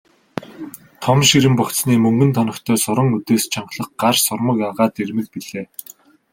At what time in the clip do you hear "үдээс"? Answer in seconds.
3.17-3.43